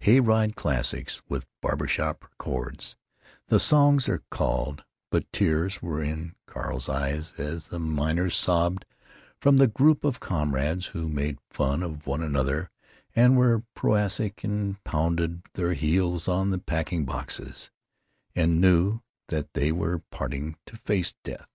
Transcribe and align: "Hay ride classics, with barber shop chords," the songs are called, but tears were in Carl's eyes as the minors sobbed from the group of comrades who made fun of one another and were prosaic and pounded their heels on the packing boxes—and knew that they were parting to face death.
"Hay 0.00 0.18
ride 0.18 0.56
classics, 0.56 1.20
with 1.28 1.46
barber 1.60 1.86
shop 1.86 2.24
chords," 2.38 2.96
the 3.48 3.60
songs 3.60 4.08
are 4.08 4.22
called, 4.30 4.82
but 5.10 5.30
tears 5.30 5.82
were 5.82 6.00
in 6.02 6.34
Carl's 6.46 6.88
eyes 6.88 7.34
as 7.36 7.66
the 7.66 7.78
minors 7.78 8.34
sobbed 8.34 8.86
from 9.42 9.58
the 9.58 9.66
group 9.66 10.02
of 10.02 10.20
comrades 10.20 10.86
who 10.94 11.06
made 11.06 11.36
fun 11.50 11.82
of 11.82 12.06
one 12.06 12.22
another 12.22 12.70
and 13.14 13.36
were 13.36 13.64
prosaic 13.74 14.42
and 14.42 14.82
pounded 14.84 15.42
their 15.52 15.74
heels 15.74 16.28
on 16.28 16.48
the 16.48 16.56
packing 16.56 17.04
boxes—and 17.04 18.58
knew 18.62 19.02
that 19.28 19.52
they 19.52 19.70
were 19.70 19.98
parting 20.10 20.56
to 20.64 20.78
face 20.78 21.12
death. 21.24 21.50